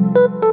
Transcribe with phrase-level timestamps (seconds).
[0.00, 0.47] you.